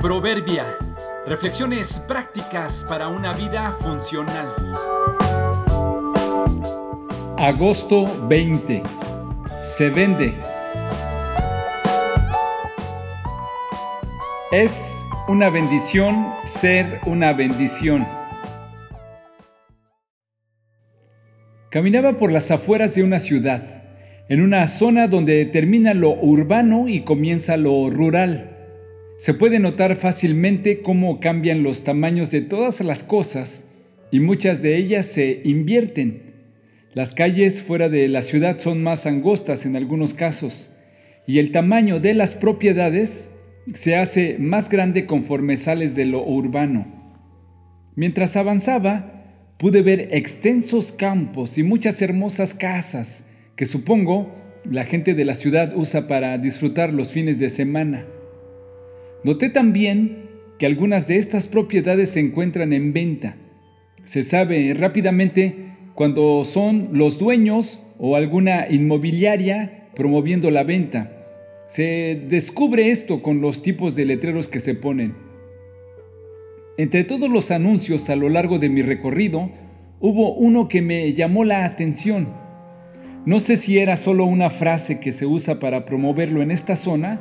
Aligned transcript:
Proverbia. 0.00 0.64
Reflexiones 1.26 1.98
prácticas 1.98 2.86
para 2.88 3.08
una 3.08 3.32
vida 3.32 3.72
funcional. 3.72 4.46
Agosto 7.36 8.04
20. 8.28 8.84
Se 9.76 9.90
vende. 9.90 10.32
Es 14.52 14.94
una 15.26 15.50
bendición 15.50 16.28
ser 16.46 17.00
una 17.04 17.32
bendición. 17.32 18.06
Caminaba 21.70 22.12
por 22.18 22.30
las 22.30 22.52
afueras 22.52 22.94
de 22.94 23.02
una 23.02 23.18
ciudad, 23.18 23.82
en 24.28 24.42
una 24.42 24.68
zona 24.68 25.08
donde 25.08 25.44
termina 25.46 25.92
lo 25.92 26.12
urbano 26.12 26.86
y 26.86 27.00
comienza 27.00 27.56
lo 27.56 27.90
rural. 27.90 28.57
Se 29.18 29.34
puede 29.34 29.58
notar 29.58 29.96
fácilmente 29.96 30.78
cómo 30.78 31.18
cambian 31.18 31.64
los 31.64 31.82
tamaños 31.82 32.30
de 32.30 32.40
todas 32.40 32.80
las 32.82 33.02
cosas 33.02 33.64
y 34.12 34.20
muchas 34.20 34.62
de 34.62 34.76
ellas 34.76 35.06
se 35.06 35.40
invierten. 35.42 36.34
Las 36.94 37.14
calles 37.14 37.60
fuera 37.60 37.88
de 37.88 38.06
la 38.06 38.22
ciudad 38.22 38.60
son 38.60 38.80
más 38.80 39.06
angostas 39.06 39.66
en 39.66 39.74
algunos 39.74 40.14
casos 40.14 40.72
y 41.26 41.40
el 41.40 41.50
tamaño 41.50 41.98
de 41.98 42.14
las 42.14 42.36
propiedades 42.36 43.32
se 43.74 43.96
hace 43.96 44.36
más 44.38 44.70
grande 44.70 45.04
conforme 45.04 45.56
sales 45.56 45.96
de 45.96 46.06
lo 46.06 46.24
urbano. 46.24 46.86
Mientras 47.96 48.36
avanzaba, 48.36 49.24
pude 49.58 49.82
ver 49.82 50.10
extensos 50.12 50.92
campos 50.92 51.58
y 51.58 51.64
muchas 51.64 52.00
hermosas 52.02 52.54
casas 52.54 53.24
que 53.56 53.66
supongo 53.66 54.32
la 54.64 54.84
gente 54.84 55.14
de 55.14 55.24
la 55.24 55.34
ciudad 55.34 55.76
usa 55.76 56.06
para 56.06 56.38
disfrutar 56.38 56.94
los 56.94 57.10
fines 57.10 57.40
de 57.40 57.50
semana. 57.50 58.06
Noté 59.24 59.50
también 59.50 60.28
que 60.58 60.66
algunas 60.66 61.08
de 61.08 61.16
estas 61.16 61.48
propiedades 61.48 62.10
se 62.10 62.20
encuentran 62.20 62.72
en 62.72 62.92
venta. 62.92 63.36
Se 64.04 64.22
sabe 64.22 64.74
rápidamente 64.74 65.54
cuando 65.94 66.44
son 66.44 66.90
los 66.92 67.18
dueños 67.18 67.80
o 67.98 68.16
alguna 68.16 68.68
inmobiliaria 68.68 69.88
promoviendo 69.94 70.50
la 70.50 70.64
venta. 70.64 71.12
Se 71.66 72.24
descubre 72.28 72.90
esto 72.90 73.22
con 73.22 73.40
los 73.40 73.62
tipos 73.62 73.96
de 73.96 74.04
letreros 74.04 74.48
que 74.48 74.60
se 74.60 74.74
ponen. 74.74 75.14
Entre 76.76 77.02
todos 77.02 77.28
los 77.28 77.50
anuncios 77.50 78.08
a 78.08 78.16
lo 78.16 78.28
largo 78.28 78.60
de 78.60 78.68
mi 78.68 78.82
recorrido, 78.82 79.50
hubo 79.98 80.32
uno 80.34 80.68
que 80.68 80.80
me 80.80 81.12
llamó 81.12 81.44
la 81.44 81.64
atención. 81.64 82.28
No 83.26 83.40
sé 83.40 83.56
si 83.56 83.78
era 83.78 83.96
solo 83.96 84.24
una 84.24 84.48
frase 84.48 85.00
que 85.00 85.10
se 85.10 85.26
usa 85.26 85.58
para 85.58 85.84
promoverlo 85.84 86.40
en 86.40 86.52
esta 86.52 86.76
zona 86.76 87.20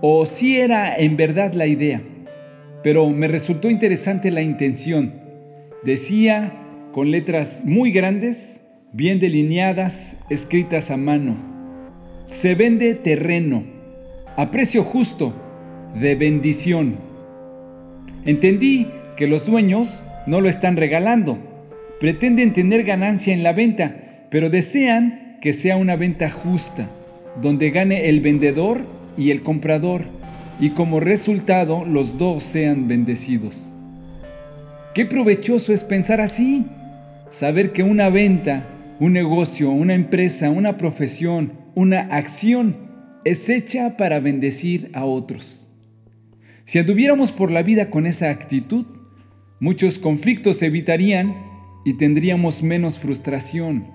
o 0.00 0.26
si 0.26 0.58
era 0.58 0.96
en 0.96 1.16
verdad 1.16 1.54
la 1.54 1.66
idea, 1.66 2.02
pero 2.82 3.08
me 3.10 3.28
resultó 3.28 3.70
interesante 3.70 4.30
la 4.30 4.42
intención. 4.42 5.14
Decía 5.84 6.52
con 6.92 7.10
letras 7.10 7.62
muy 7.64 7.92
grandes, 7.92 8.62
bien 8.92 9.20
delineadas, 9.20 10.16
escritas 10.30 10.90
a 10.90 10.96
mano. 10.96 11.36
Se 12.24 12.54
vende 12.54 12.94
terreno, 12.94 13.64
a 14.36 14.50
precio 14.50 14.82
justo, 14.82 15.34
de 15.94 16.14
bendición. 16.14 16.96
Entendí 18.24 18.88
que 19.16 19.26
los 19.26 19.46
dueños 19.46 20.02
no 20.26 20.40
lo 20.40 20.48
están 20.48 20.76
regalando, 20.76 21.38
pretenden 22.00 22.52
tener 22.52 22.84
ganancia 22.84 23.32
en 23.32 23.42
la 23.42 23.52
venta, 23.52 24.26
pero 24.30 24.50
desean 24.50 25.38
que 25.40 25.52
sea 25.52 25.76
una 25.76 25.96
venta 25.96 26.30
justa, 26.30 26.90
donde 27.40 27.70
gane 27.70 28.08
el 28.08 28.20
vendedor 28.20 28.80
y 29.16 29.30
el 29.30 29.42
comprador, 29.42 30.04
y 30.58 30.70
como 30.70 31.00
resultado 31.00 31.84
los 31.84 32.18
dos 32.18 32.42
sean 32.42 32.88
bendecidos. 32.88 33.72
Qué 34.94 35.04
provechoso 35.04 35.72
es 35.72 35.84
pensar 35.84 36.20
así, 36.20 36.66
saber 37.30 37.72
que 37.72 37.82
una 37.82 38.08
venta, 38.08 38.66
un 38.98 39.12
negocio, 39.12 39.70
una 39.70 39.94
empresa, 39.94 40.48
una 40.50 40.78
profesión, 40.78 41.52
una 41.74 42.00
acción 42.00 42.76
es 43.24 43.48
hecha 43.48 43.96
para 43.96 44.20
bendecir 44.20 44.90
a 44.94 45.04
otros. 45.04 45.68
Si 46.64 46.78
anduviéramos 46.78 47.32
por 47.32 47.50
la 47.50 47.62
vida 47.62 47.90
con 47.90 48.06
esa 48.06 48.30
actitud, 48.30 48.86
muchos 49.60 49.98
conflictos 49.98 50.58
se 50.58 50.66
evitarían 50.66 51.34
y 51.84 51.94
tendríamos 51.94 52.62
menos 52.62 52.98
frustración. 52.98 53.86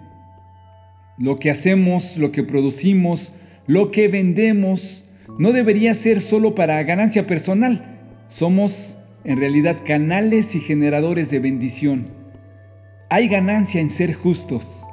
Lo 1.18 1.38
que 1.38 1.50
hacemos, 1.50 2.18
lo 2.18 2.32
que 2.32 2.44
producimos, 2.44 3.34
lo 3.68 3.92
que 3.92 4.08
vendemos, 4.08 5.06
no 5.38 5.52
debería 5.52 5.94
ser 5.94 6.22
solo 6.22 6.56
para 6.56 6.82
ganancia 6.84 7.28
personal. 7.28 8.00
Somos 8.28 8.98
en 9.24 9.40
realidad 9.40 9.78
canales 9.86 10.56
y 10.56 10.60
generadores 10.60 11.30
de 11.30 11.40
bendición. 11.40 12.08
Hay 13.10 13.28
ganancia 13.28 13.82
en 13.82 13.90
ser 13.90 14.14
justos. 14.14 14.84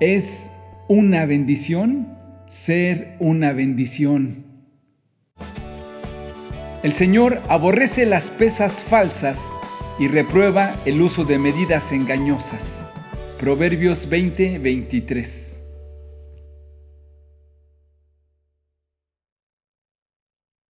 Es 0.00 0.50
una 0.88 1.26
bendición 1.26 2.12
ser 2.52 3.16
una 3.18 3.54
bendición. 3.54 4.44
El 6.82 6.92
Señor 6.92 7.40
aborrece 7.48 8.04
las 8.04 8.24
pesas 8.24 8.74
falsas 8.74 9.40
y 9.98 10.08
reprueba 10.08 10.76
el 10.84 11.00
uso 11.00 11.24
de 11.24 11.38
medidas 11.38 11.92
engañosas. 11.92 12.84
Proverbios 13.40 14.06
20:23 14.10 15.51